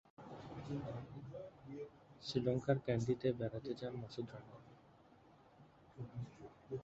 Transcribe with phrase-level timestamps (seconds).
[2.23, 4.55] শ্রীলংকার ক্যান্ডিতে বেড়াতে যান মাসুদ রানা।